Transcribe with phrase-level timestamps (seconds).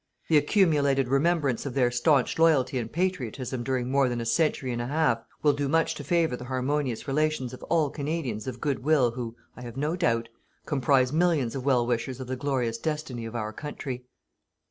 [0.29, 4.81] The accumulated remembrance of their staunch loyalty and patriotism during more than a century and
[4.81, 8.79] a half will do much to favour the harmonious relations of all Canadians of good
[8.83, 10.29] will who, I have no doubt,
[10.65, 14.07] comprise millions of well wishers of the glorious destiny of our country.